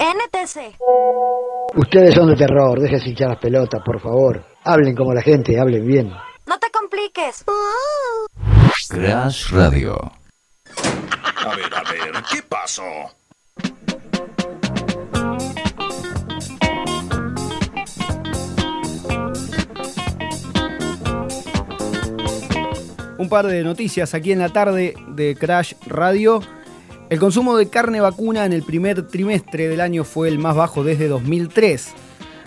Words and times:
NTC. 0.00 0.76
Ustedes 1.76 2.14
son 2.14 2.28
de 2.28 2.36
terror, 2.36 2.80
déjense 2.80 3.10
hinchar 3.10 3.28
las 3.28 3.38
pelotas, 3.38 3.82
por 3.84 4.00
favor. 4.00 4.42
Hablen 4.64 4.96
como 4.96 5.12
la 5.12 5.20
gente, 5.20 5.60
hablen 5.60 5.86
bien. 5.86 6.10
No 6.46 6.58
te 6.58 6.70
compliques. 6.70 7.44
Crash 8.88 9.50
Radio. 9.52 9.94
A 11.36 11.54
ver, 11.54 11.74
a 11.74 11.82
ver, 11.90 12.12
¿qué 12.32 12.42
pasó? 12.48 12.82
Un 23.18 23.28
par 23.28 23.46
de 23.46 23.62
noticias 23.62 24.14
aquí 24.14 24.32
en 24.32 24.38
la 24.38 24.48
tarde 24.48 24.94
de 25.08 25.36
Crash 25.36 25.74
Radio. 25.86 26.40
El 27.10 27.18
consumo 27.18 27.56
de 27.56 27.68
carne 27.68 28.00
vacuna 28.00 28.44
en 28.44 28.52
el 28.52 28.62
primer 28.62 29.08
trimestre 29.08 29.66
del 29.66 29.80
año 29.80 30.04
fue 30.04 30.28
el 30.28 30.38
más 30.38 30.54
bajo 30.54 30.84
desde 30.84 31.08
2003. 31.08 31.88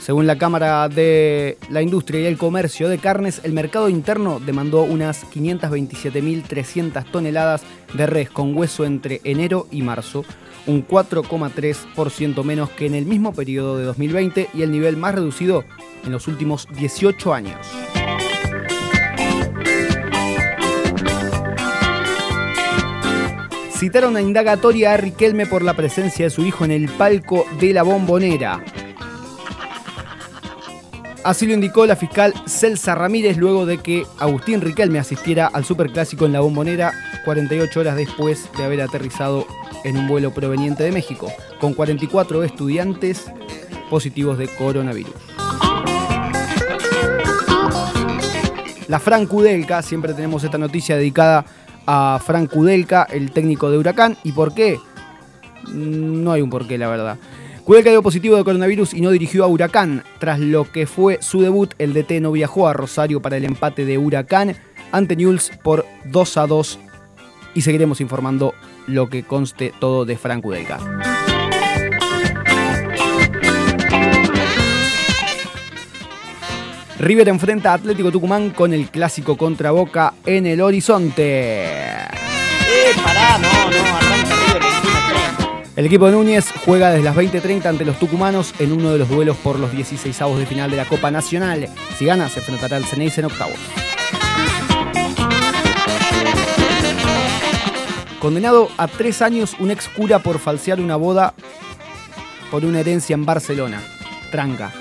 Según 0.00 0.26
la 0.26 0.36
Cámara 0.36 0.88
de 0.88 1.58
la 1.70 1.80
Industria 1.80 2.22
y 2.22 2.26
el 2.26 2.38
Comercio 2.38 2.88
de 2.88 2.98
Carnes, 2.98 3.40
el 3.44 3.52
mercado 3.52 3.88
interno 3.88 4.40
demandó 4.40 4.82
unas 4.82 5.24
527.300 5.30 7.08
toneladas 7.08 7.62
de 7.94 8.06
res 8.08 8.30
con 8.30 8.56
hueso 8.56 8.84
entre 8.84 9.20
enero 9.22 9.68
y 9.70 9.82
marzo, 9.82 10.24
un 10.66 10.84
4,3% 10.84 12.42
menos 12.42 12.68
que 12.70 12.86
en 12.86 12.96
el 12.96 13.06
mismo 13.06 13.32
periodo 13.32 13.78
de 13.78 13.84
2020 13.84 14.50
y 14.54 14.62
el 14.62 14.72
nivel 14.72 14.96
más 14.96 15.14
reducido 15.14 15.62
en 16.04 16.10
los 16.10 16.26
últimos 16.26 16.66
18 16.76 17.32
años. 17.32 17.58
Citaron 23.78 24.16
a 24.16 24.20
indagatoria 24.20 24.92
a 24.92 24.96
Riquelme 24.96 25.46
por 25.46 25.62
la 25.62 25.74
presencia 25.74 26.24
de 26.24 26.30
su 26.30 26.44
hijo 26.44 26.64
en 26.64 26.72
el 26.72 26.88
palco 26.88 27.46
de 27.60 27.72
la 27.72 27.84
bombonera. 27.84 28.60
Así 31.22 31.46
lo 31.46 31.54
indicó 31.54 31.86
la 31.86 31.94
fiscal 31.94 32.34
Celsa 32.48 32.96
Ramírez 32.96 33.36
luego 33.36 33.66
de 33.66 33.78
que 33.78 34.04
Agustín 34.18 34.62
Riquelme 34.62 34.98
asistiera 34.98 35.46
al 35.46 35.64
Superclásico 35.64 36.26
en 36.26 36.32
la 36.32 36.40
bombonera 36.40 36.92
48 37.24 37.78
horas 37.78 37.94
después 37.94 38.50
de 38.56 38.64
haber 38.64 38.80
aterrizado 38.80 39.46
en 39.84 39.96
un 39.96 40.08
vuelo 40.08 40.34
proveniente 40.34 40.82
de 40.82 40.90
México, 40.90 41.30
con 41.60 41.72
44 41.72 42.42
estudiantes 42.42 43.30
positivos 43.88 44.38
de 44.38 44.48
coronavirus. 44.48 45.14
La 48.88 48.98
Fran 48.98 49.26
Kudelka, 49.26 49.82
siempre 49.82 50.14
tenemos 50.14 50.42
esta 50.42 50.58
noticia 50.58 50.96
dedicada 50.96 51.44
a 51.90 52.20
Frank 52.22 52.50
Kudelka, 52.50 53.04
el 53.10 53.32
técnico 53.32 53.70
de 53.70 53.78
Huracán. 53.78 54.18
¿Y 54.22 54.32
por 54.32 54.52
qué? 54.52 54.78
No 55.72 56.32
hay 56.32 56.42
un 56.42 56.50
porqué, 56.50 56.76
la 56.76 56.88
verdad. 56.88 57.16
Kudelka 57.64 57.90
dio 57.90 58.02
positivo 58.02 58.36
de 58.36 58.44
coronavirus 58.44 58.92
y 58.92 59.00
no 59.00 59.10
dirigió 59.10 59.42
a 59.42 59.46
Huracán. 59.46 60.04
Tras 60.18 60.38
lo 60.38 60.70
que 60.70 60.86
fue 60.86 61.18
su 61.22 61.40
debut, 61.40 61.72
el 61.78 61.94
DT 61.94 62.20
no 62.20 62.30
viajó 62.30 62.68
a 62.68 62.74
Rosario 62.74 63.22
para 63.22 63.38
el 63.38 63.44
empate 63.44 63.86
de 63.86 63.96
Huracán 63.96 64.54
ante 64.92 65.16
Newell's 65.16 65.50
por 65.62 65.86
2 66.04 66.36
a 66.36 66.46
2 66.46 66.78
y 67.54 67.62
seguiremos 67.62 68.02
informando 68.02 68.54
lo 68.86 69.08
que 69.08 69.22
conste 69.22 69.72
todo 69.80 70.04
de 70.04 70.18
Frank 70.18 70.42
Kudelka. 70.42 70.78
River 76.98 77.28
enfrenta 77.28 77.70
a 77.70 77.74
Atlético 77.74 78.10
Tucumán 78.10 78.50
con 78.50 78.72
el 78.72 78.90
clásico 78.90 79.36
contra 79.36 79.70
Boca 79.70 80.14
en 80.26 80.46
el 80.46 80.60
horizonte. 80.60 81.64
Eh, 81.64 82.92
pará, 83.04 83.38
no, 83.38 83.48
no, 83.48 83.96
arranca 83.96 84.34
River 84.34 84.62
21-30. 84.62 85.48
El 85.76 85.86
equipo 85.86 86.06
de 86.06 86.12
Núñez 86.12 86.46
juega 86.64 86.90
desde 86.90 87.04
las 87.04 87.14
20.30 87.14 87.66
ante 87.66 87.84
los 87.84 88.00
tucumanos 88.00 88.52
en 88.58 88.72
uno 88.72 88.90
de 88.90 88.98
los 88.98 89.08
duelos 89.08 89.36
por 89.36 89.60
los 89.60 89.70
16 89.70 90.20
avos 90.22 90.40
de 90.40 90.46
final 90.46 90.72
de 90.72 90.76
la 90.76 90.86
Copa 90.86 91.12
Nacional. 91.12 91.68
Si 91.96 92.04
gana, 92.04 92.28
se 92.28 92.40
enfrentará 92.40 92.76
al 92.76 92.84
Ceneice 92.84 93.20
en 93.20 93.26
octavos. 93.26 93.58
Condenado 98.18 98.68
a 98.76 98.88
tres 98.88 99.22
años 99.22 99.54
un 99.60 99.70
ex 99.70 99.88
cura 99.88 100.18
por 100.18 100.40
falsear 100.40 100.80
una 100.80 100.96
boda 100.96 101.32
por 102.50 102.64
una 102.64 102.80
herencia 102.80 103.14
en 103.14 103.24
Barcelona. 103.24 103.80
Tranca. 104.32 104.72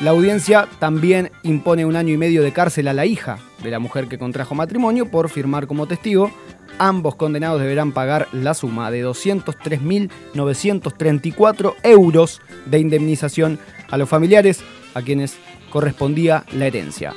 La 0.00 0.10
audiencia 0.10 0.68
también 0.78 1.30
impone 1.42 1.86
un 1.86 1.96
año 1.96 2.12
y 2.12 2.18
medio 2.18 2.42
de 2.42 2.52
cárcel 2.52 2.88
a 2.88 2.92
la 2.92 3.06
hija 3.06 3.38
de 3.62 3.70
la 3.70 3.78
mujer 3.78 4.08
que 4.08 4.18
contrajo 4.18 4.54
matrimonio 4.54 5.10
por 5.10 5.30
firmar 5.30 5.66
como 5.66 5.86
testigo. 5.86 6.30
Ambos 6.78 7.14
condenados 7.14 7.62
deberán 7.62 7.92
pagar 7.92 8.28
la 8.32 8.52
suma 8.52 8.90
de 8.90 9.06
203.934 9.06 11.76
euros 11.82 12.42
de 12.66 12.78
indemnización 12.78 13.58
a 13.90 13.96
los 13.96 14.06
familiares 14.06 14.60
a 14.92 15.00
quienes 15.00 15.38
correspondía 15.70 16.44
la 16.52 16.66
herencia. 16.66 17.14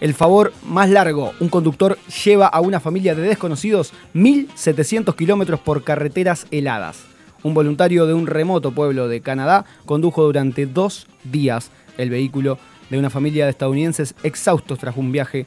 El 0.00 0.14
favor 0.14 0.52
más 0.64 0.88
largo, 0.90 1.32
un 1.40 1.48
conductor 1.48 1.98
lleva 2.24 2.46
a 2.46 2.60
una 2.60 2.78
familia 2.78 3.16
de 3.16 3.22
desconocidos 3.22 3.92
1.700 4.14 5.14
kilómetros 5.16 5.58
por 5.58 5.82
carreteras 5.82 6.46
heladas. 6.52 7.04
Un 7.42 7.52
voluntario 7.52 8.06
de 8.06 8.14
un 8.14 8.28
remoto 8.28 8.72
pueblo 8.72 9.08
de 9.08 9.20
Canadá 9.20 9.64
condujo 9.86 10.22
durante 10.22 10.66
dos 10.66 11.08
días 11.24 11.70
el 11.96 12.10
vehículo 12.10 12.58
de 12.90 12.98
una 12.98 13.10
familia 13.10 13.44
de 13.44 13.50
estadounidenses 13.50 14.14
exhaustos 14.22 14.78
tras 14.78 14.96
un 14.96 15.10
viaje 15.10 15.46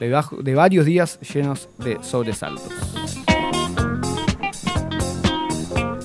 de, 0.00 0.54
varios 0.54 0.84
días 0.84 1.18
llenos 1.20 1.68
de 1.78 1.98
sobresaltos. 2.02 2.68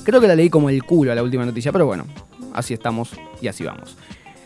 Creo 0.04 0.22
que 0.22 0.28
la 0.28 0.36
leí 0.36 0.50
como 0.50 0.70
el 0.70 0.84
culo 0.84 1.12
a 1.12 1.16
la 1.16 1.24
última 1.24 1.46
noticia, 1.46 1.72
pero 1.72 1.86
bueno, 1.86 2.06
así 2.54 2.74
estamos 2.74 3.12
y 3.42 3.48
así 3.48 3.64
vamos. 3.64 3.98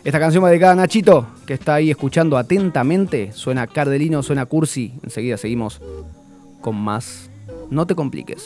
Esta 0.06 0.20
canción 0.20 0.44
va 0.44 0.50
dedicada 0.50 0.70
a 0.70 0.76
Nachito, 0.76 1.26
que 1.46 1.54
está 1.54 1.74
ahí 1.74 1.90
escuchando 1.90 2.38
atentamente. 2.38 3.32
Suena 3.32 3.66
Cardelino, 3.66 4.22
suena 4.22 4.46
Cursi. 4.46 4.92
Enseguida 5.02 5.36
seguimos 5.36 5.80
con 6.60 6.76
más. 6.76 7.28
No 7.70 7.88
te 7.88 7.96
compliques. 7.96 8.44